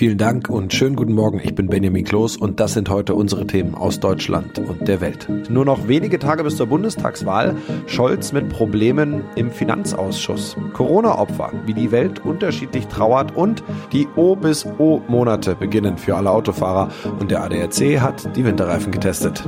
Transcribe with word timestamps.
Vielen 0.00 0.16
Dank 0.16 0.48
und 0.48 0.72
schönen 0.72 0.96
guten 0.96 1.12
Morgen. 1.12 1.42
Ich 1.44 1.54
bin 1.54 1.66
Benjamin 1.66 2.06
Kloß 2.06 2.38
und 2.38 2.58
das 2.58 2.72
sind 2.72 2.88
heute 2.88 3.14
unsere 3.14 3.46
Themen 3.46 3.74
aus 3.74 4.00
Deutschland 4.00 4.58
und 4.58 4.88
der 4.88 5.02
Welt. 5.02 5.28
Nur 5.50 5.66
noch 5.66 5.88
wenige 5.88 6.18
Tage 6.18 6.42
bis 6.42 6.56
zur 6.56 6.68
Bundestagswahl. 6.68 7.54
Scholz 7.84 8.32
mit 8.32 8.48
Problemen 8.48 9.24
im 9.36 9.50
Finanzausschuss. 9.50 10.56
Corona-Opfer, 10.72 11.52
wie 11.66 11.74
die 11.74 11.92
Welt 11.92 12.24
unterschiedlich 12.24 12.86
trauert 12.86 13.36
und 13.36 13.62
die 13.92 14.08
O 14.16 14.36
bis 14.36 14.64
O-Monate 14.78 15.54
beginnen 15.54 15.98
für 15.98 16.16
alle 16.16 16.30
Autofahrer. 16.30 16.88
Und 17.18 17.30
der 17.30 17.44
ADAC 17.44 18.00
hat 18.00 18.34
die 18.36 18.46
Winterreifen 18.46 18.92
getestet. 18.92 19.46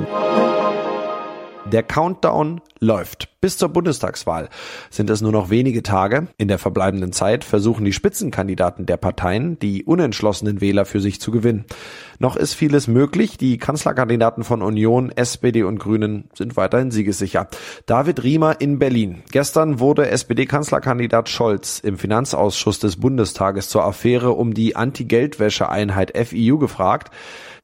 Der 1.72 1.82
Countdown 1.82 2.60
läuft. 2.80 3.28
Bis 3.40 3.56
zur 3.56 3.70
Bundestagswahl 3.70 4.50
sind 4.90 5.08
es 5.08 5.22
nur 5.22 5.32
noch 5.32 5.48
wenige 5.48 5.82
Tage. 5.82 6.28
In 6.36 6.48
der 6.48 6.58
verbleibenden 6.58 7.12
Zeit 7.12 7.44
versuchen 7.44 7.84
die 7.84 7.94
Spitzenkandidaten 7.94 8.84
der 8.84 8.98
Parteien, 8.98 9.58
die 9.58 9.82
unentschlossenen 9.82 10.60
Wähler 10.60 10.84
für 10.84 11.00
sich 11.00 11.20
zu 11.20 11.30
gewinnen. 11.30 11.64
Noch 12.18 12.36
ist 12.36 12.54
vieles 12.54 12.88
möglich. 12.88 13.38
Die 13.38 13.56
Kanzlerkandidaten 13.56 14.44
von 14.44 14.62
Union, 14.62 15.10
SPD 15.10 15.62
und 15.62 15.78
Grünen 15.78 16.28
sind 16.34 16.56
weiterhin 16.56 16.90
siegessicher. 16.90 17.48
David 17.86 18.22
Riemer 18.22 18.60
in 18.60 18.78
Berlin. 18.78 19.22
Gestern 19.32 19.80
wurde 19.80 20.08
SPD-Kanzlerkandidat 20.10 21.30
Scholz 21.30 21.80
im 21.80 21.96
Finanzausschuss 21.96 22.80
des 22.80 22.96
Bundestages 23.00 23.70
zur 23.70 23.84
Affäre 23.84 24.32
um 24.32 24.54
die 24.54 24.76
Anti-Geldwäsche-Einheit 24.76 26.12
FIU 26.16 26.58
gefragt. 26.58 27.10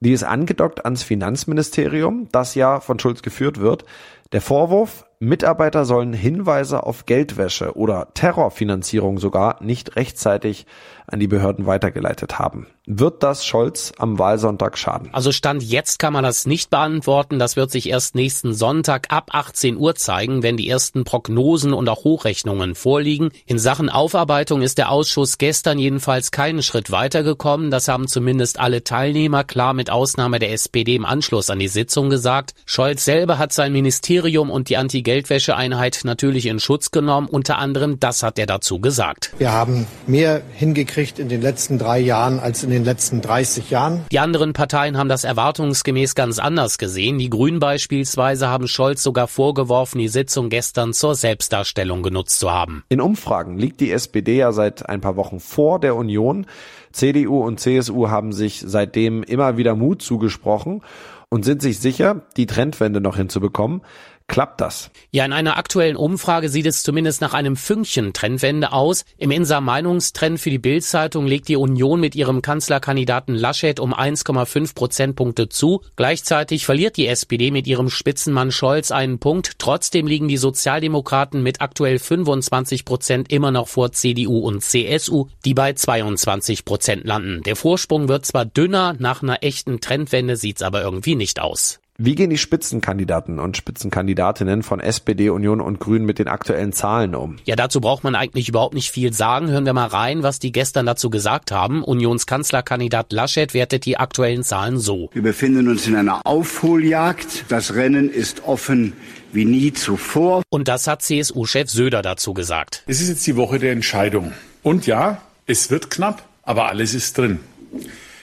Die 0.01 0.13
ist 0.13 0.23
angedockt 0.23 0.85
ans 0.85 1.03
Finanzministerium, 1.03 2.29
das 2.31 2.55
ja 2.55 2.79
von 2.81 2.99
Schulz 3.01 3.23
geführt 3.23 3.59
wird. 3.59 3.85
Der 4.33 4.41
Vorwurf, 4.41 5.07
Mitarbeiter 5.19 5.85
sollen 5.85 6.13
Hinweise 6.13 6.85
auf 6.85 7.07
Geldwäsche 7.07 7.77
oder 7.77 8.09
Terrorfinanzierung 8.15 9.19
sogar 9.19 9.63
nicht 9.63 9.97
rechtzeitig 9.97 10.67
an 11.07 11.19
die 11.19 11.27
Behörden 11.27 11.67
weitergeleitet 11.67 12.39
haben. 12.39 12.69
Wird 12.91 13.22
das 13.22 13.44
Scholz 13.44 13.93
am 13.99 14.19
Wahlsonntag 14.19 14.78
schaden? 14.78 15.10
Also 15.12 15.31
Stand 15.31 15.62
jetzt 15.62 15.99
kann 15.99 16.15
man 16.15 16.25
das 16.25 16.47
nicht 16.47 16.71
beantworten. 16.71 17.38
Das 17.38 17.54
wird 17.54 17.71
sich 17.71 17.91
erst 17.91 18.15
nächsten 18.15 18.54
Sonntag 18.54 19.09
ab 19.10 19.28
18 19.32 19.76
Uhr 19.76 19.94
zeigen, 19.94 20.43
wenn 20.43 20.56
die 20.56 20.71
ersten 20.71 21.04
Prognosen 21.04 21.75
und 21.75 21.87
auch 21.91 22.04
Hochrechnungen 22.04 22.75
vorliegen. 22.75 23.28
In 23.44 23.59
Sachen 23.59 23.91
Aufarbeitung 23.91 24.62
ist 24.62 24.78
der 24.78 24.91
Ausschuss 24.91 25.37
gestern 25.37 25.78
jedenfalls 25.78 26.31
keinen 26.31 26.62
Schritt 26.62 26.91
weitergekommen. 26.91 27.71
Das 27.71 27.88
haben 27.88 28.09
zumindest 28.09 28.59
alle 28.59 28.82
Teilnehmer 28.82 29.44
klar 29.44 29.75
mit 29.75 29.91
Ausnahme 29.91 30.38
der 30.38 30.53
SPD 30.53 30.94
im 30.94 31.05
Anschluss 31.05 31.50
an 31.50 31.59
die 31.59 31.69
Sitzung 31.69 32.09
gesagt. 32.09 32.55
Scholz 32.65 33.05
selber 33.05 33.37
hat 33.37 33.53
sein 33.53 33.75
Ministerium 33.75 34.50
und 34.50 34.70
die 34.70 34.78
Anti-Geldwäsche-Einheit 34.78 36.00
natürlich 36.05 36.47
in 36.47 36.59
Schutz 36.59 36.91
genommen. 36.91 37.28
Unter 37.28 37.59
anderem 37.59 38.00
das 38.00 38.22
hat 38.22 38.38
er 38.38 38.47
dazu 38.47 38.81
gesagt. 38.81 39.34
Wir 39.37 39.53
haben 39.53 39.87
mehr 40.06 40.41
hingekriegt 40.55 41.19
in 41.19 41.28
den 41.28 41.43
letzten 41.43 41.78
drei 41.78 41.99
Jahren 41.99 42.41
als 42.41 42.62
in 42.62 42.70
den 42.70 42.78
letzten 42.84 43.21
30 43.21 43.71
Jahren. 43.71 44.05
Die 44.11 44.19
anderen 44.19 44.53
Parteien 44.53 44.97
haben 44.97 45.09
das 45.09 45.25
erwartungsgemäß 45.25 46.15
ganz 46.15 46.39
anders 46.39 46.78
gesehen. 46.78 47.19
Die 47.19 47.31
Grünen 47.31 47.61
beispielsweise 47.61 48.49
haben 48.49 48.69
Scholz 48.69 49.03
sogar 49.03 49.28
vorgeworfen, 49.28 49.99
die 49.99 50.09
Sitzung 50.09 50.49
gestern 50.49 50.93
zur 50.93 51.15
Selbstdarstellung 51.15 52.03
genutzt 52.03 52.38
zu 52.38 52.50
haben. 52.50 52.84
In 52.88 53.00
Umfragen 53.00 53.59
liegt 53.59 53.81
die 53.81 53.93
SPD 53.93 54.37
ja 54.37 54.53
seit 54.53 54.88
ein 54.88 55.00
paar 55.00 55.17
Wochen 55.17 55.41
vor 55.41 55.81
der 55.81 55.97
Union. 55.97 56.47
CDU 56.93 57.44
und 57.44 57.61
CSU 57.61 58.09
haben 58.09 58.33
sich 58.33 58.62
seitdem 58.67 59.22
immer 59.22 59.56
wieder 59.56 59.75
Mut 59.75 60.03
zugesprochen 60.03 60.83
und 61.28 61.44
sind 61.44 61.62
sich 61.62 61.78
sicher, 61.78 62.22
die 62.37 62.47
Trendwende 62.47 63.00
noch 63.00 63.17
hinzubekommen. 63.17 63.83
Klappt 64.28 64.61
das? 64.61 64.91
Ja, 65.11 65.25
in 65.25 65.33
einer 65.33 65.56
aktuellen 65.56 65.97
Umfrage 65.97 66.50
sieht 66.50 66.66
es 66.66 66.83
zumindest 66.83 67.22
nach 67.22 67.33
einem 67.33 67.56
Fünkchen 67.56 68.12
Trendwende 68.12 68.72
aus. 68.72 69.06
Im 69.16 69.31
Insa 69.31 69.62
Meinungstrend 69.62 70.39
für 70.39 70.50
die 70.50 70.59
Bild-Zeitung 70.59 71.27
legt 71.27 71.49
die 71.49 71.56
Union 71.56 71.99
mit 71.99 72.15
ihrem 72.15 72.43
Kanzlerkandidaten 72.43 73.34
Laschet 73.34 73.81
um 73.81 73.94
1,5 73.94 74.75
Prozentpunkte 74.75 75.49
zu. 75.49 75.81
Gleichzeitig 75.97 76.67
verliert 76.67 76.99
die 76.99 77.06
SPD 77.06 77.50
mit 77.50 77.67
ihrem 77.67 77.88
Spitzenmann 77.88 78.53
Scholz 78.53 78.91
einen 78.91 79.19
Punkt. 79.19 79.58
Trotzdem 79.58 80.06
liegen 80.06 80.29
die 80.29 80.37
Sozialdemokraten 80.37 81.43
mit 81.43 81.62
aktuell 81.62 81.99
25 81.99 82.85
Prozent 82.85 83.32
immer 83.32 83.50
noch 83.50 83.69
vor 83.69 83.93
CDU 83.93 84.41
und 84.41 84.62
CSU, 84.62 85.29
die 85.47 85.55
bei 85.55 85.73
22 85.73 86.67
Prozent 86.67 87.06
landen. 87.06 87.43
Der 87.44 87.56
Vorsprung 87.56 88.08
wird 88.08 88.26
zwar 88.26 88.44
dünner, 88.44 88.94
nach 88.99 89.23
einer 89.23 89.43
echten 89.43 89.81
Trendwende 89.81 90.37
sieht's 90.37 90.61
aber 90.61 90.82
irgendwie 90.82 91.14
nicht 91.14 91.41
aus. 91.41 91.81
Wie 92.00 92.15
gehen 92.15 92.31
die 92.31 92.39
Spitzenkandidaten 92.39 93.41
und 93.41 93.56
Spitzenkandidatinnen 93.56 94.62
von 94.62 94.79
SPD, 94.79 95.31
Union 95.31 95.61
und 95.61 95.81
Grünen 95.81 96.06
mit 96.06 96.21
den 96.21 96.29
aktuellen 96.29 96.73
Zahlen 96.73 97.17
um? 97.17 97.39
Ja, 97.45 97.56
dazu 97.56 97.81
braucht 97.81 98.05
man 98.05 98.15
eigentlich 98.15 98.49
überhaupt 98.49 98.75
nicht 98.75 98.93
viel 98.93 99.12
sagen. 99.12 99.49
Hören 99.49 99.67
wir 99.67 99.73
mal 99.73 99.89
rein, 99.89 100.23
was 100.23 100.39
die 100.39 100.53
gestern 100.53 100.87
dazu 100.87 101.11
gesagt 101.11 101.50
haben. 101.50 101.83
Unionskanzlerkandidat 101.83 103.12
Laschet 103.12 103.53
wertet 103.53 103.85
die 103.85 103.97
aktuellen 103.97 104.45
Zahlen 104.45 104.79
so. 104.79 105.11
Wir 105.12 105.23
befinden 105.23 105.67
uns 105.67 105.89
in 105.89 105.97
einer 105.97 106.25
Aufholjagd. 106.25 107.47
Das 107.49 107.75
Rennen 107.75 108.09
ist 108.11 108.44
offen 108.44 108.93
wie 109.33 109.44
nie 109.44 109.73
zuvor. 109.73 110.44
Und 110.51 110.69
das 110.69 110.87
hat 110.87 111.03
CSU-Chef 111.03 111.69
Söder 111.69 112.03
dazu 112.03 112.33
gesagt. 112.33 112.85
Es 112.87 113.01
ist 113.01 113.09
jetzt 113.09 113.27
die 113.27 113.35
Woche 113.35 113.59
der 113.59 113.73
Entscheidung. 113.73 114.31
Und 114.62 114.87
ja, 114.87 115.21
es 115.47 115.69
wird 115.73 115.91
knapp, 115.91 116.23
aber 116.44 116.69
alles 116.69 116.94
ist 116.94 117.19
drin. 117.19 117.41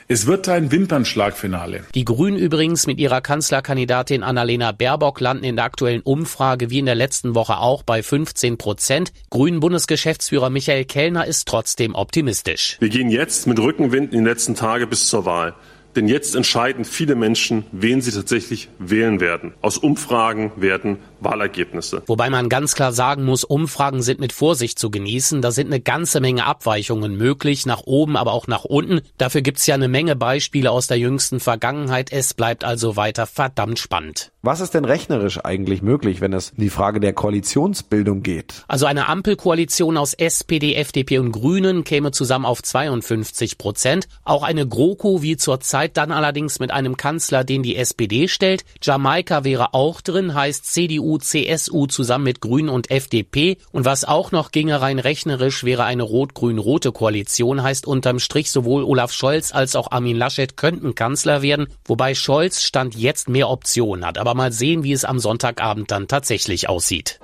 Es 0.07 0.27
wird 0.27 0.47
ein 0.49 0.71
Wimpernschlagfinale. 0.71 1.83
Die 1.95 2.05
Grünen 2.05 2.37
übrigens 2.37 2.85
mit 2.85 2.99
ihrer 2.99 3.21
Kanzlerkandidatin 3.21 4.21
Annalena 4.21 4.71
Baerbock 4.71 5.19
landen 5.19 5.43
in 5.43 5.55
der 5.55 5.65
aktuellen 5.65 6.01
Umfrage 6.01 6.69
wie 6.69 6.77
in 6.77 6.85
der 6.85 6.93
letzten 6.93 7.33
Woche 7.33 7.57
auch 7.57 7.81
bei 7.81 8.03
15 8.03 8.59
Prozent. 8.59 9.13
Grünen 9.31 9.61
Bundesgeschäftsführer 9.61 10.51
Michael 10.51 10.85
Kellner 10.85 11.25
ist 11.25 11.47
trotzdem 11.47 11.95
optimistisch. 11.95 12.77
Wir 12.79 12.89
gehen 12.89 13.09
jetzt 13.09 13.47
mit 13.47 13.57
Rückenwind 13.57 14.13
in 14.13 14.19
die 14.19 14.29
letzten 14.29 14.53
Tage 14.53 14.85
bis 14.85 15.07
zur 15.07 15.25
Wahl. 15.25 15.55
Denn 15.95 16.07
jetzt 16.07 16.35
entscheiden 16.35 16.85
viele 16.85 17.15
Menschen, 17.15 17.65
wen 17.71 18.01
sie 18.01 18.11
tatsächlich 18.11 18.69
wählen 18.77 19.19
werden. 19.19 19.53
Aus 19.61 19.79
Umfragen 19.79 20.51
werden 20.55 20.97
Wahlergebnisse. 21.19 22.03
Wobei 22.07 22.29
man 22.29 22.49
ganz 22.49 22.75
klar 22.75 22.93
sagen 22.93 23.25
muss, 23.25 23.43
Umfragen 23.43 24.01
sind 24.01 24.19
mit 24.19 24.33
Vorsicht 24.33 24.79
zu 24.79 24.89
genießen. 24.91 25.41
Da 25.41 25.51
sind 25.51 25.67
eine 25.67 25.79
ganze 25.79 26.19
Menge 26.21 26.45
Abweichungen 26.45 27.15
möglich, 27.17 27.65
nach 27.65 27.81
oben, 27.85 28.17
aber 28.17 28.33
auch 28.33 28.47
nach 28.47 28.65
unten. 28.65 29.01
Dafür 29.17 29.41
gibt's 29.41 29.65
ja 29.67 29.75
eine 29.75 29.87
Menge 29.87 30.15
Beispiele 30.15 30.71
aus 30.71 30.87
der 30.87 30.97
jüngsten 30.97 31.39
Vergangenheit. 31.39 32.11
Es 32.11 32.33
bleibt 32.33 32.63
also 32.63 32.95
weiter 32.95 33.25
verdammt 33.27 33.79
spannend. 33.79 34.31
Was 34.41 34.59
ist 34.59 34.75
denn 34.75 34.85
rechnerisch 34.85 35.43
eigentlich 35.43 35.81
möglich, 35.81 36.21
wenn 36.21 36.31
es 36.31 36.51
in 36.51 36.61
die 36.61 36.69
Frage 36.69 36.99
der 36.99 37.13
Koalitionsbildung 37.13 38.21
geht? 38.21 38.63
Also 38.67 38.85
eine 38.85 39.07
Ampelkoalition 39.07 39.97
aus 39.97 40.13
SPD, 40.13 40.75
FDP 40.75 41.17
und 41.17 41.31
Grünen 41.31 41.83
käme 41.83 42.11
zusammen 42.11 42.45
auf 42.45 42.61
52 42.61 43.57
Prozent. 43.57 44.07
Auch 44.23 44.43
eine 44.43 44.67
GroKo 44.67 45.23
wie 45.23 45.37
zurzeit 45.37 45.97
dann 45.97 46.11
allerdings 46.11 46.59
mit 46.59 46.69
einem 46.69 46.95
Kanzler, 46.95 47.43
den 47.43 47.63
die 47.63 47.75
SPD 47.75 48.27
stellt. 48.27 48.65
Jamaika 48.83 49.43
wäre 49.43 49.73
auch 49.73 50.01
drin, 50.01 50.35
heißt 50.35 50.71
CDU, 50.71 51.04
CSU 51.17 51.85
zusammen 51.87 52.25
mit 52.25 52.41
Grünen 52.41 52.69
und 52.69 52.91
FDP. 52.91 53.57
Und 53.71 53.85
was 53.85 54.03
auch 54.03 54.31
noch 54.31 54.51
ginge 54.51 54.81
rein 54.81 54.99
rechnerisch, 54.99 55.63
wäre 55.63 55.83
eine 55.85 56.03
rot-grün-rote 56.03 56.91
Koalition, 56.91 57.63
heißt 57.63 57.87
unterm 57.87 58.19
Strich 58.19 58.51
sowohl 58.51 58.83
Olaf 58.83 59.11
Scholz 59.11 59.53
als 59.53 59.75
auch 59.75 59.91
Armin 59.91 60.17
Laschet 60.17 60.57
könnten 60.57 60.95
Kanzler 60.95 61.41
werden, 61.41 61.67
wobei 61.85 62.15
Scholz 62.15 62.61
Stand 62.61 62.95
jetzt 62.95 63.29
mehr 63.29 63.49
Optionen 63.49 64.05
hat. 64.05 64.17
Aber 64.17 64.33
mal 64.33 64.51
sehen, 64.51 64.83
wie 64.83 64.93
es 64.93 65.05
am 65.05 65.19
Sonntagabend 65.19 65.91
dann 65.91 66.07
tatsächlich 66.07 66.67
aussieht. 66.67 67.19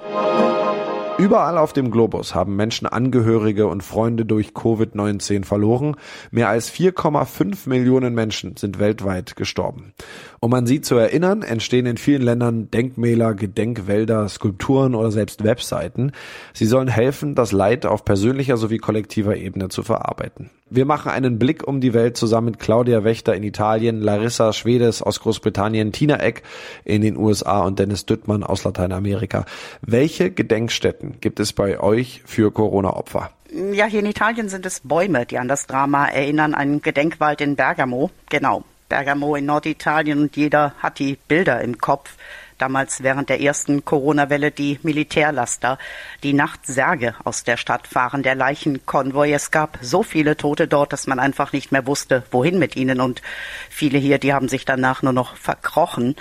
Überall 1.22 1.60
auf 1.60 1.72
dem 1.72 1.92
Globus 1.92 2.34
haben 2.34 2.56
Menschen 2.56 2.88
Angehörige 2.88 3.68
und 3.68 3.84
Freunde 3.84 4.26
durch 4.26 4.54
Covid-19 4.54 5.46
verloren. 5.46 5.96
Mehr 6.32 6.50
als 6.50 6.72
4,5 6.72 7.70
Millionen 7.70 8.16
Menschen 8.16 8.58
sind 8.58 8.80
weltweit 8.80 9.36
gestorben. 9.36 9.94
Um 10.40 10.52
an 10.56 10.66
sie 10.66 10.82
zu 10.82 10.96
erinnern, 10.96 11.44
entstehen 11.44 11.86
in 11.86 11.98
vielen 11.98 12.24
Ländern 12.24 12.72
Denkmäler, 12.72 13.36
Gedenkwälder, 13.36 14.28
Skulpturen 14.30 14.96
oder 14.96 15.12
selbst 15.12 15.44
Webseiten. 15.44 16.12
Sie 16.54 16.66
sollen 16.66 16.88
helfen, 16.88 17.36
das 17.36 17.52
Leid 17.52 17.86
auf 17.86 18.04
persönlicher 18.04 18.58
sowie 18.58 18.80
kollektiver 18.80 19.38
Ebene 19.38 19.70
zu 19.70 19.84
verarbeiten. 19.84 20.50
Wir 20.74 20.86
machen 20.86 21.12
einen 21.12 21.38
Blick 21.38 21.68
um 21.68 21.82
die 21.82 21.94
Welt 21.94 22.16
zusammen 22.16 22.52
mit 22.52 22.60
Claudia 22.60 23.04
Wächter 23.04 23.36
in 23.36 23.44
Italien, 23.44 24.00
Larissa 24.00 24.54
Schwedes 24.54 25.02
aus 25.02 25.20
Großbritannien, 25.20 25.92
Tina 25.92 26.16
Eck 26.22 26.44
in 26.86 27.02
den 27.02 27.18
USA 27.18 27.64
und 27.64 27.78
Dennis 27.78 28.06
Düttmann 28.06 28.42
aus 28.42 28.64
Lateinamerika. 28.64 29.44
Welche 29.82 30.32
Gedenkstätten 30.32 31.16
gibt 31.20 31.42
es 31.42 31.52
bei 31.52 31.78
euch 31.78 32.22
für 32.26 32.54
Corona-Opfer? 32.54 33.32
Ja, 33.74 33.84
hier 33.84 34.00
in 34.00 34.06
Italien 34.06 34.48
sind 34.48 34.66
es 34.66 34.80
Bäume, 34.80 35.26
die 35.26 35.40
an 35.40 35.50
das 35.50 35.68
Drama 35.68 36.06
erinnern. 36.06 36.56
Ein 36.56 36.82
Gedenkwald 36.82 37.42
in 37.42 37.58
Bergamo, 37.58 38.10
genau. 38.30 38.64
Bergamo 38.88 39.36
in 39.36 39.48
Norditalien 39.48 40.22
und 40.22 40.38
jeder 40.38 40.74
hat 40.80 41.00
die 41.00 41.18
Bilder 41.28 41.60
im 41.60 41.80
Kopf. 41.80 42.16
Damals 42.62 43.02
während 43.02 43.30
der 43.30 43.42
ersten 43.42 43.86
Corona-Welle 43.86 44.52
die 44.52 44.80
Militärlaster, 44.84 45.80
die 46.22 46.34
nachts 46.34 46.68
Särge 46.68 47.16
aus 47.24 47.44
der 47.44 47.58
Stadt 47.58 47.88
fahren, 47.88 48.22
der 48.22 48.36
Leichenkonvoi. 48.36 49.34
Es 49.34 49.50
gab 49.50 49.80
so 49.82 50.04
viele 50.04 50.38
Tote 50.38 50.68
dort, 50.68 50.94
dass 50.94 51.08
man 51.08 51.18
einfach 51.18 51.54
nicht 51.54 51.72
mehr 51.72 51.88
wusste, 51.88 52.22
wohin 52.30 52.60
mit 52.60 52.76
ihnen. 52.76 53.02
Und 53.02 53.24
viele 53.72 53.98
hier, 53.98 54.20
die 54.20 54.32
haben 54.32 54.48
sich 54.48 54.64
danach 54.64 55.02
nur 55.02 55.12
noch 55.12 55.38
verkrochen. 55.38 56.16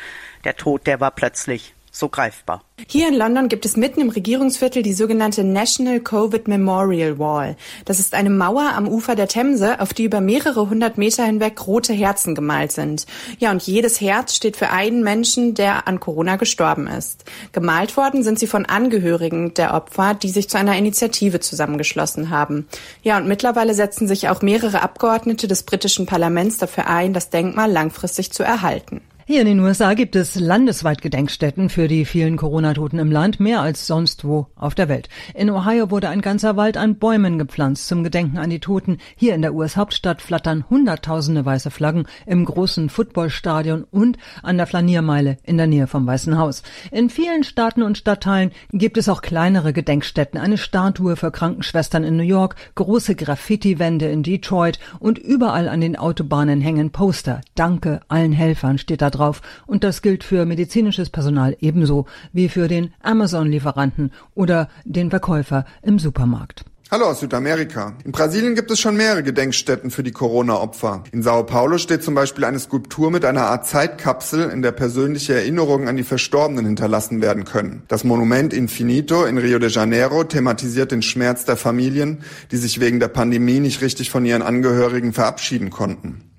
Der 0.45 0.57
Tod, 0.57 0.87
der 0.87 0.99
war 0.99 1.11
plötzlich 1.11 1.75
so 1.91 2.09
greifbar. 2.09 2.63
Hier 2.87 3.09
in 3.09 3.15
London 3.15 3.49
gibt 3.49 3.67
es 3.67 3.77
mitten 3.77 4.01
im 4.01 4.09
Regierungsviertel 4.09 4.83
die 4.83 4.95
sogenannte 4.95 5.45
National 5.45 6.01
Covid 6.01 6.49
Memorial 6.49 7.19
Wall. 7.19 7.57
Das 7.85 7.99
ist 7.99 8.15
eine 8.15 8.31
Mauer 8.31 8.73
am 8.75 8.89
Ufer 8.89 9.17
der 9.17 9.29
Themse, 9.29 9.81
auf 9.81 9.93
die 9.93 10.05
über 10.05 10.21
mehrere 10.21 10.71
hundert 10.71 10.97
Meter 10.97 11.25
hinweg 11.25 11.67
rote 11.67 11.93
Herzen 11.93 12.35
gemalt 12.35 12.73
sind. 12.73 13.07
Ja, 13.39 13.51
und 13.51 13.63
jedes 13.63 14.01
Herz 14.01 14.35
steht 14.35 14.57
für 14.57 14.71
einen 14.71 15.03
Menschen, 15.03 15.55
der 15.55 15.87
an 15.89 16.01
Corona 16.01 16.37
gestorben 16.37 16.87
ist. 16.87 17.25
Gemalt 17.53 17.97
worden 17.97 18.23
sind 18.23 18.39
sie 18.39 18.47
von 18.47 18.67
Angehörigen 18.67 19.55
der 19.55 19.75
Opfer, 19.75 20.15
die 20.15 20.31
sich 20.31 20.49
zu 20.49 20.59
einer 20.59 20.77
Initiative 20.77 21.41
zusammengeschlossen 21.41 22.31
haben. 22.31 22.67
Ja, 23.03 23.19
und 23.19 23.29
mittlerweile 23.29 23.75
setzen 23.75 24.09
sich 24.09 24.29
auch 24.29 24.43
mehrere 24.43 24.83
Abgeordnete 24.83 25.49
des 25.49 25.65
britischen 25.65 26.07
Parlaments 26.07 26.59
dafür 26.59 26.87
ein, 26.87 27.13
das 27.13 27.31
Denkmal 27.31 27.71
langfristig 27.71 28.33
zu 28.33 28.43
erhalten. 28.43 29.03
Hier 29.31 29.43
in 29.43 29.47
den 29.47 29.61
USA 29.61 29.95
gibt 29.95 30.17
es 30.17 30.35
landesweit 30.35 31.03
Gedenkstätten 31.03 31.69
für 31.69 31.87
die 31.87 32.05
vielen 32.05 32.37
Corona-Toten 32.37 32.99
im 32.99 33.13
Land, 33.13 33.39
mehr 33.39 33.61
als 33.61 33.87
sonst 33.87 34.25
wo 34.25 34.49
auf 34.57 34.75
der 34.75 34.89
Welt. 34.89 35.09
In 35.35 35.51
Ohio 35.51 35.93
wurde 35.93 36.09
ein 36.09 36.21
ganzer 36.21 36.57
Wald 36.57 36.77
an 36.77 36.97
Bäumen 36.97 37.39
gepflanzt 37.39 37.87
zum 37.87 38.03
Gedenken 38.03 38.39
an 38.39 38.51
die 38.51 38.59
Toten. 38.59 38.99
Hier 39.15 39.37
in 39.37 39.43
der 39.43 39.55
US-Hauptstadt 39.55 40.21
flattern 40.21 40.65
Hunderttausende 40.69 41.45
weiße 41.45 41.71
Flaggen 41.71 42.07
im 42.27 42.45
großen 42.45 42.89
Footballstadion 42.89 43.85
und 43.85 44.19
an 44.43 44.57
der 44.57 44.67
Flaniermeile 44.67 45.37
in 45.45 45.59
der 45.59 45.69
Nähe 45.69 45.87
vom 45.87 46.09
Weißen 46.09 46.37
Haus. 46.37 46.65
In 46.91 47.09
vielen 47.09 47.45
Staaten 47.45 47.85
und 47.85 47.99
Stadtteilen 47.99 48.51
gibt 48.73 48.99
es 48.99 49.09
auch 49.09 49.23
kleinere 49.23 49.73
Gedenkstätten, 49.73 50.41
eine 50.41 50.59
Statue 50.59 51.15
für 51.15 51.31
Krankenschwestern 51.31 52.03
in 52.03 52.17
New 52.17 52.25
York, 52.25 52.57
große 52.75 53.15
Graffiti-Wände 53.15 54.11
in 54.11 54.25
Detroit 54.25 54.81
und 54.99 55.21
überall 55.21 55.69
an 55.69 55.81
den 55.81 55.95
Autobahnen 55.95 56.61
hängen 56.61 56.91
Poster. 56.91 57.43
Danke 57.55 58.01
allen 58.09 58.33
Helfern 58.33 58.79
steht 58.79 59.03
da 59.03 59.11
drauf 59.11 59.20
drauf 59.21 59.43
und 59.67 59.85
das 59.85 60.03
gilt 60.03 60.25
für 60.25 60.47
medizinisches 60.47 61.11
Personal 61.11 61.57
ebenso 61.61 62.07
wie 62.33 62.49
für 62.49 62.69
den 62.69 62.93
Amazon-Lieferanten 63.03 64.13
oder 64.35 64.69
den 64.85 65.11
Verkäufer 65.11 65.65
im 65.83 65.99
Supermarkt. 65.99 66.65
Hallo 66.93 67.05
aus 67.05 67.21
Südamerika. 67.21 67.97
In 68.05 68.11
Brasilien 68.11 68.57
gibt 68.57 68.69
es 68.73 68.81
schon 68.81 68.97
mehrere 68.97 69.23
Gedenkstätten 69.23 69.93
für 69.93 70.03
die 70.03 70.11
Corona-Opfer. 70.11 71.05
In 71.13 71.23
Sao 71.23 71.45
Paulo 71.45 71.79
steht 71.79 72.03
zum 72.03 72.17
Beispiel 72.17 72.45
eine 72.45 72.59
Skulptur 72.59 73.13
mit 73.13 73.25
einer 73.25 73.43
Art 73.43 73.65
Zeitkapsel, 73.65 74.51
in 74.51 74.61
der 74.61 74.73
persönliche 74.73 75.35
Erinnerungen 75.35 75.87
an 75.87 75.97
die 75.97 76.03
Verstorbenen 76.03 76.67
hinterlassen 76.67 77.23
werden 77.23 77.45
können. 77.45 77.85
Das 77.87 78.03
Monument 78.03 78.53
Infinito 78.53 79.25
in 79.25 79.39
Rio 79.39 79.61
de 79.61 79.71
Janeiro 79.71 80.25
thematisiert 80.25 80.91
den 80.91 81.03
Schmerz 81.03 81.45
der 81.45 81.57
Familien, 81.57 82.25
die 82.51 82.57
sich 82.57 82.81
wegen 82.81 82.99
der 82.99 83.07
Pandemie 83.07 83.61
nicht 83.61 83.83
richtig 83.83 84.11
von 84.11 84.27
ihren 84.27 84.43
Angehörigen 84.43 85.13
verabschieden 85.13 85.71
konnten. 85.71 86.30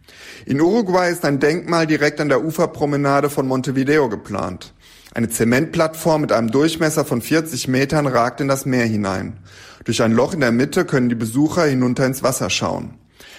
In 0.46 0.60
Uruguay 0.60 1.12
ist 1.12 1.24
ein 1.26 1.40
Denkmal 1.40 1.86
direkt 1.88 2.20
an 2.20 2.30
der 2.30 2.44
Uferpromenade 2.44 3.30
von 3.30 3.48
Montevideo 3.48 4.10
geplant. 4.10 4.74
Eine 5.14 5.30
Zementplattform 5.30 6.22
mit 6.22 6.32
einem 6.32 6.52
Durchmesser 6.52 7.06
von 7.06 7.22
40 7.22 7.68
Metern 7.68 8.08
ragt 8.08 8.42
in 8.42 8.48
das 8.48 8.66
Meer 8.66 8.86
hinein. 8.86 9.38
Durch 9.84 10.02
ein 10.02 10.14
Loch 10.14 10.34
in 10.34 10.40
der 10.40 10.52
Mitte 10.52 10.86
können 10.86 11.10
die 11.10 11.16
Besucher 11.16 11.66
hinunter 11.66 12.06
ins 12.06 12.24
Wasser 12.24 12.50
schauen. 12.50 12.96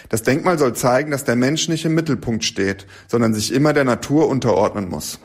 Das 0.09 0.23
Denkmal 0.23 0.59
soll 0.59 0.75
zeigen, 0.75 1.11
dass 1.11 1.25
der 1.25 1.37
Mensch 1.37 1.69
nicht 1.69 1.85
im 1.85 1.95
Mittelpunkt 1.95 2.45
steht, 2.45 2.87
sondern 3.09 3.33
sich 3.33 3.53
immer 3.53 3.73
der 3.73 3.85
Natur 3.85 4.29
unterordnen 4.29 4.89
muss. 4.89 5.19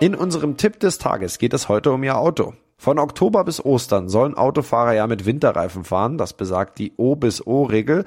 In 0.00 0.14
unserem 0.14 0.56
Tipp 0.56 0.80
des 0.80 0.98
Tages 0.98 1.38
geht 1.38 1.54
es 1.54 1.68
heute 1.68 1.92
um 1.92 2.02
Ihr 2.02 2.18
Auto. 2.18 2.54
Von 2.78 2.98
Oktober 2.98 3.42
bis 3.44 3.64
Ostern 3.64 4.08
sollen 4.08 4.34
Autofahrer 4.34 4.92
ja 4.92 5.06
mit 5.06 5.24
Winterreifen 5.24 5.82
fahren, 5.82 6.18
das 6.18 6.34
besagt 6.34 6.78
die 6.78 6.92
O 6.96 7.16
bis 7.16 7.44
O-Regel. 7.46 8.04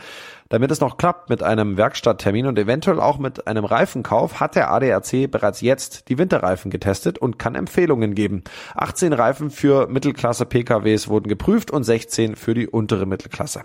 Damit 0.47 0.69
es 0.69 0.79
noch 0.79 0.97
klappt 0.97 1.29
mit 1.29 1.41
einem 1.41 1.75
Werkstatttermin 1.75 2.45
und 2.45 2.57
eventuell 2.57 2.99
auch 2.99 3.17
mit 3.17 3.47
einem 3.47 3.65
Reifenkauf, 3.65 4.39
hat 4.39 4.55
der 4.55 4.71
ADAC 4.71 5.29
bereits 5.29 5.61
jetzt 5.61 6.07
die 6.09 6.17
Winterreifen 6.17 6.69
getestet 6.69 7.17
und 7.17 7.39
kann 7.39 7.55
Empfehlungen 7.55 8.13
geben. 8.13 8.43
18 8.75 9.13
Reifen 9.13 9.49
für 9.49 9.87
Mittelklasse 9.87 10.45
PKWs 10.45 11.07
wurden 11.07 11.29
geprüft 11.29 11.71
und 11.71 11.83
16 11.83 12.35
für 12.35 12.53
die 12.53 12.67
untere 12.67 13.07
Mittelklasse. 13.07 13.63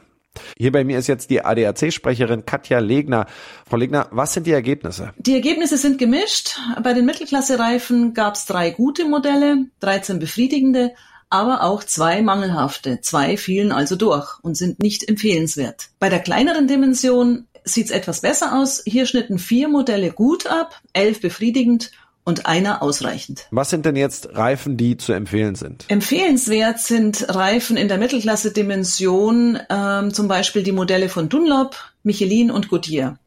Hier 0.57 0.71
bei 0.71 0.85
mir 0.85 0.99
ist 0.99 1.09
jetzt 1.09 1.31
die 1.31 1.45
ADAC-Sprecherin 1.45 2.47
Katja 2.47 2.79
Legner. 2.79 3.27
Frau 3.69 3.77
Legner, 3.77 4.09
was 4.11 4.35
sind 4.35 4.47
die 4.47 4.53
Ergebnisse? 4.53 5.13
Die 5.19 5.35
Ergebnisse 5.35 5.77
sind 5.77 5.99
gemischt. 5.99 6.57
Bei 6.83 6.93
den 6.93 7.07
Mittelklasse-Reifen 7.07 8.15
gab 8.15 8.35
es 8.35 8.47
drei 8.47 8.71
gute 8.71 9.05
Modelle, 9.05 9.67
13 9.81 10.21
befriedigende, 10.21 10.93
aber 11.29 11.65
auch 11.65 11.83
zwei 11.83 12.23
mangelhafte. 12.23 13.01
Zwei 13.01 13.37
fielen 13.37 13.73
also 13.73 13.97
durch 13.97 14.39
und 14.43 14.57
sind 14.57 14.81
nicht 14.81 15.09
empfehlenswert. 15.09 15.89
Bei 15.99 16.09
der 16.09 16.21
kleineren 16.21 16.69
Dimension 16.69 17.49
sieht 17.65 17.87
es 17.87 17.91
etwas 17.91 18.21
besser 18.21 18.57
aus. 18.57 18.83
Hier 18.87 19.07
schnitten 19.07 19.39
vier 19.39 19.69
Modelle 19.69 20.13
gut 20.13 20.47
ab, 20.47 20.81
elf 20.93 21.21
befriedigend 21.21 21.91
und 22.25 22.47
einer 22.47 22.83
ausreichend. 22.83 23.47
Was 23.50 23.71
sind 23.71 23.85
denn 23.85 23.97
jetzt 23.97 24.35
Reifen, 24.35 24.76
die 24.76 24.97
zu 24.97 25.12
empfehlen 25.12 25.54
sind? 25.54 25.85
Empfehlenswert 25.88 26.81
sind 26.81 27.26
Reifen 27.35 27.76
in 27.76 27.88
der 27.88 27.99
Mittelklasse-Dimension, 27.99 29.59
ähm, 29.69 30.12
zum 30.12 30.28
Beispiel 30.28 30.62
die 30.62 30.73
Modelle 30.73 31.09
von 31.09 31.28
Dunlop, 31.28 31.76
Michelin 32.02 32.50
und 32.50 32.69
Goodyear. 32.69 33.19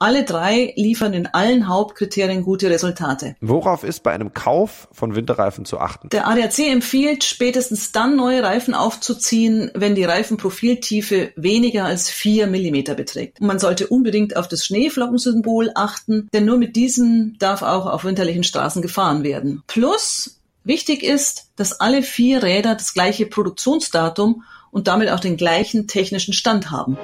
Alle 0.00 0.22
drei 0.24 0.72
liefern 0.76 1.12
in 1.12 1.26
allen 1.26 1.66
Hauptkriterien 1.66 2.44
gute 2.44 2.70
Resultate. 2.70 3.34
Worauf 3.40 3.82
ist 3.82 4.04
bei 4.04 4.12
einem 4.12 4.32
Kauf 4.32 4.86
von 4.92 5.16
Winterreifen 5.16 5.64
zu 5.64 5.80
achten? 5.80 6.08
Der 6.10 6.28
ADAC 6.28 6.60
empfiehlt, 6.70 7.24
spätestens 7.24 7.90
dann 7.90 8.14
neue 8.14 8.44
Reifen 8.44 8.74
aufzuziehen, 8.74 9.72
wenn 9.74 9.96
die 9.96 10.04
Reifenprofiltiefe 10.04 11.32
weniger 11.34 11.84
als 11.84 12.10
vier 12.10 12.46
Millimeter 12.46 12.94
beträgt. 12.94 13.40
Und 13.40 13.48
man 13.48 13.58
sollte 13.58 13.88
unbedingt 13.88 14.36
auf 14.36 14.46
das 14.46 14.64
Schneeflockensymbol 14.64 15.72
achten, 15.74 16.28
denn 16.32 16.44
nur 16.44 16.58
mit 16.58 16.76
diesem 16.76 17.36
darf 17.40 17.62
auch 17.62 17.86
auf 17.86 18.04
winterlichen 18.04 18.44
Straßen 18.44 18.82
gefahren 18.82 19.24
werden. 19.24 19.64
Plus, 19.66 20.38
wichtig 20.62 21.02
ist, 21.02 21.50
dass 21.56 21.80
alle 21.80 22.04
vier 22.04 22.44
Räder 22.44 22.76
das 22.76 22.94
gleiche 22.94 23.26
Produktionsdatum 23.26 24.44
und 24.70 24.86
damit 24.86 25.10
auch 25.10 25.20
den 25.20 25.36
gleichen 25.36 25.88
technischen 25.88 26.34
Stand 26.34 26.70
haben. 26.70 26.96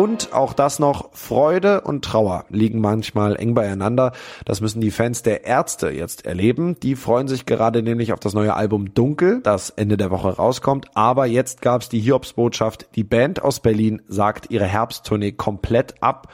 Und 0.00 0.32
auch 0.32 0.54
das 0.54 0.78
noch, 0.78 1.10
Freude 1.12 1.82
und 1.82 2.02
Trauer 2.02 2.46
liegen 2.48 2.80
manchmal 2.80 3.36
eng 3.36 3.52
beieinander. 3.52 4.12
Das 4.46 4.62
müssen 4.62 4.80
die 4.80 4.90
Fans 4.90 5.22
der 5.22 5.44
Ärzte 5.44 5.90
jetzt 5.90 6.24
erleben. 6.24 6.80
Die 6.80 6.96
freuen 6.96 7.28
sich 7.28 7.44
gerade 7.44 7.82
nämlich 7.82 8.14
auf 8.14 8.18
das 8.18 8.32
neue 8.32 8.54
Album 8.54 8.94
Dunkel, 8.94 9.42
das 9.42 9.68
Ende 9.68 9.98
der 9.98 10.10
Woche 10.10 10.30
rauskommt. 10.30 10.86
Aber 10.94 11.26
jetzt 11.26 11.60
gab's 11.60 11.90
die 11.90 12.00
Hiobsbotschaft. 12.00 12.86
Die 12.94 13.04
Band 13.04 13.42
aus 13.42 13.60
Berlin 13.60 14.00
sagt 14.08 14.50
ihre 14.50 14.64
Herbsttournee 14.64 15.32
komplett 15.32 16.02
ab. 16.02 16.28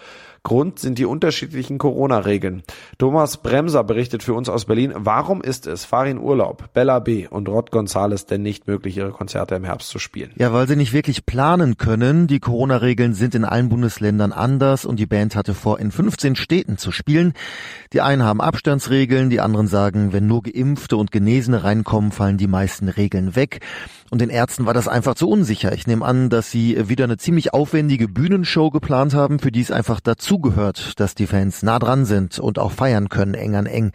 Grund 0.46 0.78
sind 0.78 0.98
die 0.98 1.06
unterschiedlichen 1.06 1.76
Corona-Regeln. 1.76 2.62
Thomas 2.98 3.38
Bremser 3.38 3.82
berichtet 3.82 4.22
für 4.22 4.32
uns 4.32 4.48
aus 4.48 4.64
Berlin, 4.66 4.92
warum 4.94 5.42
ist 5.42 5.66
es 5.66 5.84
Farin 5.84 6.20
Urlaub, 6.20 6.72
Bella 6.72 7.00
B. 7.00 7.26
und 7.26 7.48
Rod 7.48 7.72
Gonzales 7.72 8.26
denn 8.26 8.42
nicht 8.42 8.68
möglich, 8.68 8.96
ihre 8.96 9.10
Konzerte 9.10 9.56
im 9.56 9.64
Herbst 9.64 9.88
zu 9.88 9.98
spielen? 9.98 10.30
Ja, 10.36 10.52
weil 10.52 10.68
sie 10.68 10.76
nicht 10.76 10.92
wirklich 10.92 11.26
planen 11.26 11.78
können. 11.78 12.28
Die 12.28 12.38
Corona-Regeln 12.38 13.12
sind 13.12 13.34
in 13.34 13.44
allen 13.44 13.68
Bundesländern 13.68 14.30
anders 14.30 14.84
und 14.84 15.00
die 15.00 15.06
Band 15.06 15.34
hatte 15.34 15.52
vor, 15.52 15.80
in 15.80 15.90
15 15.90 16.36
Städten 16.36 16.78
zu 16.78 16.92
spielen. 16.92 17.32
Die 17.92 18.00
einen 18.00 18.22
haben 18.22 18.40
Abstandsregeln, 18.40 19.30
die 19.30 19.40
anderen 19.40 19.66
sagen, 19.66 20.12
wenn 20.12 20.28
nur 20.28 20.44
Geimpfte 20.44 20.96
und 20.96 21.10
Genesene 21.10 21.64
reinkommen, 21.64 22.12
fallen 22.12 22.38
die 22.38 22.46
meisten 22.46 22.88
Regeln 22.88 23.34
weg. 23.34 23.62
Und 24.10 24.20
den 24.20 24.30
Ärzten 24.30 24.66
war 24.66 24.74
das 24.74 24.86
einfach 24.86 25.16
zu 25.16 25.28
unsicher. 25.28 25.72
Ich 25.72 25.88
nehme 25.88 26.04
an, 26.04 26.30
dass 26.30 26.50
sie 26.50 26.88
wieder 26.88 27.04
eine 27.04 27.16
ziemlich 27.16 27.52
aufwendige 27.52 28.06
Bühnenshow 28.06 28.70
geplant 28.70 29.14
haben, 29.14 29.40
für 29.40 29.50
die 29.50 29.60
es 29.60 29.72
einfach 29.72 30.00
dazugehört, 30.36 31.00
dass 31.00 31.14
die 31.14 31.26
Fans 31.26 31.62
nah 31.62 31.78
dran 31.78 32.04
sind 32.04 32.38
und 32.38 32.58
auch 32.58 32.72
feiern 32.72 33.08
können, 33.08 33.32
eng 33.32 33.54
an 33.54 33.64
eng. 33.64 33.92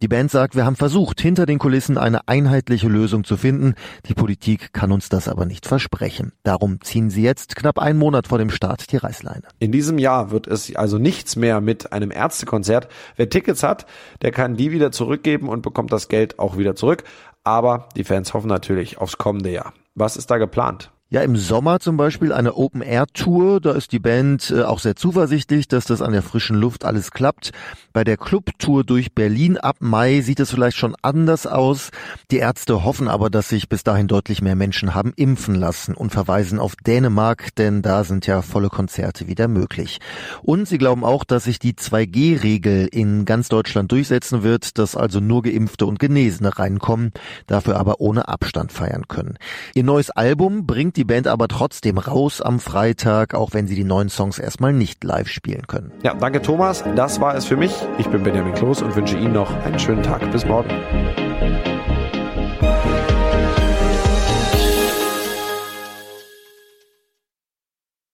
Die 0.00 0.08
Band 0.08 0.30
sagt, 0.30 0.56
wir 0.56 0.64
haben 0.64 0.76
versucht, 0.76 1.20
hinter 1.20 1.44
den 1.44 1.58
Kulissen 1.58 1.98
eine 1.98 2.26
einheitliche 2.26 2.88
Lösung 2.88 3.24
zu 3.24 3.36
finden. 3.36 3.74
Die 4.06 4.14
Politik 4.14 4.72
kann 4.72 4.92
uns 4.92 5.10
das 5.10 5.28
aber 5.28 5.44
nicht 5.44 5.66
versprechen. 5.66 6.32
Darum 6.42 6.80
ziehen 6.80 7.10
sie 7.10 7.22
jetzt 7.22 7.54
knapp 7.54 7.78
einen 7.78 7.98
Monat 7.98 8.28
vor 8.28 8.38
dem 8.38 8.48
Start 8.48 8.90
die 8.92 8.96
Reißleine. 8.96 9.42
In 9.58 9.72
diesem 9.72 9.98
Jahr 9.98 10.30
wird 10.30 10.46
es 10.46 10.74
also 10.74 10.96
nichts 10.96 11.36
mehr 11.36 11.60
mit 11.60 11.92
einem 11.92 12.10
Ärztekonzert. 12.10 12.88
Wer 13.16 13.28
Tickets 13.28 13.62
hat, 13.62 13.84
der 14.22 14.30
kann 14.30 14.56
die 14.56 14.70
wieder 14.70 14.90
zurückgeben 14.90 15.50
und 15.50 15.60
bekommt 15.60 15.92
das 15.92 16.08
Geld 16.08 16.38
auch 16.38 16.56
wieder 16.56 16.74
zurück. 16.76 17.04
Aber 17.42 17.90
die 17.94 18.04
Fans 18.04 18.32
hoffen 18.32 18.48
natürlich 18.48 18.96
aufs 18.98 19.18
kommende 19.18 19.50
Jahr. 19.50 19.74
Was 19.94 20.16
ist 20.16 20.30
da 20.30 20.38
geplant? 20.38 20.90
Ja, 21.14 21.22
im 21.22 21.36
Sommer 21.36 21.78
zum 21.78 21.96
Beispiel 21.96 22.32
eine 22.32 22.56
Open-Air-Tour. 22.56 23.60
Da 23.60 23.70
ist 23.70 23.92
die 23.92 24.00
Band 24.00 24.50
äh, 24.50 24.62
auch 24.62 24.80
sehr 24.80 24.96
zuversichtlich, 24.96 25.68
dass 25.68 25.84
das 25.84 26.02
an 26.02 26.10
der 26.10 26.22
frischen 26.22 26.56
Luft 26.56 26.84
alles 26.84 27.12
klappt. 27.12 27.52
Bei 27.92 28.02
der 28.02 28.16
Club-Tour 28.16 28.82
durch 28.82 29.14
Berlin 29.14 29.56
ab 29.56 29.76
Mai 29.78 30.22
sieht 30.22 30.40
es 30.40 30.50
vielleicht 30.50 30.76
schon 30.76 30.96
anders 31.02 31.46
aus. 31.46 31.90
Die 32.32 32.38
Ärzte 32.38 32.82
hoffen 32.82 33.06
aber, 33.06 33.30
dass 33.30 33.48
sich 33.48 33.68
bis 33.68 33.84
dahin 33.84 34.08
deutlich 34.08 34.42
mehr 34.42 34.56
Menschen 34.56 34.96
haben 34.96 35.12
impfen 35.14 35.54
lassen 35.54 35.94
und 35.94 36.10
verweisen 36.10 36.58
auf 36.58 36.74
Dänemark, 36.74 37.54
denn 37.54 37.82
da 37.82 38.02
sind 38.02 38.26
ja 38.26 38.42
volle 38.42 38.68
Konzerte 38.68 39.28
wieder 39.28 39.46
möglich. 39.46 40.00
Und 40.42 40.66
sie 40.66 40.78
glauben 40.78 41.04
auch, 41.04 41.22
dass 41.22 41.44
sich 41.44 41.60
die 41.60 41.74
2G-Regel 41.74 42.88
in 42.90 43.24
ganz 43.24 43.48
Deutschland 43.48 43.92
durchsetzen 43.92 44.42
wird, 44.42 44.78
dass 44.78 44.96
also 44.96 45.20
nur 45.20 45.42
Geimpfte 45.44 45.86
und 45.86 46.00
Genesene 46.00 46.58
reinkommen, 46.58 47.12
dafür 47.46 47.76
aber 47.76 48.00
ohne 48.00 48.26
Abstand 48.26 48.72
feiern 48.72 49.06
können. 49.06 49.38
Ihr 49.76 49.84
neues 49.84 50.10
Album 50.10 50.66
bringt 50.66 50.96
die 50.96 51.03
die 51.04 51.12
Band 51.12 51.26
aber 51.26 51.48
trotzdem 51.48 51.98
raus 51.98 52.40
am 52.40 52.58
Freitag, 52.60 53.34
auch 53.34 53.52
wenn 53.52 53.66
sie 53.66 53.74
die 53.74 53.84
neuen 53.84 54.08
Songs 54.08 54.38
erstmal 54.38 54.72
nicht 54.72 55.04
live 55.04 55.28
spielen 55.28 55.66
können. 55.66 55.92
Ja, 56.02 56.14
danke 56.14 56.40
Thomas. 56.40 56.82
Das 56.96 57.20
war 57.20 57.34
es 57.34 57.44
für 57.44 57.56
mich. 57.56 57.74
Ich 57.98 58.08
bin 58.08 58.22
Benjamin 58.22 58.54
Kloß 58.54 58.80
und 58.80 58.96
wünsche 58.96 59.18
Ihnen 59.18 59.34
noch 59.34 59.54
einen 59.64 59.78
schönen 59.78 60.02
Tag. 60.02 60.30
Bis 60.32 60.46
morgen. 60.46 60.70